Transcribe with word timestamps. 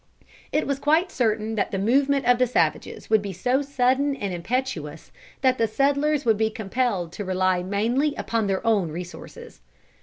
It 0.51 0.65
was 0.65 0.79
quite 0.79 1.11
certain 1.11 1.53
that 1.53 1.69
the 1.69 1.77
movement 1.77 2.25
of 2.25 2.39
the 2.39 2.47
savages 2.47 3.11
would 3.11 3.21
be 3.21 3.33
so 3.33 3.61
sudden 3.61 4.15
and 4.15 4.33
impetuous 4.33 5.11
that 5.41 5.59
the 5.59 5.67
settlers 5.67 6.25
would 6.25 6.37
be 6.37 6.49
compelled 6.49 7.11
to 7.11 7.23
rely 7.23 7.61
mainly 7.61 8.15
upon 8.15 8.47
their 8.47 8.65
own 8.65 8.89
resources. 8.91 9.61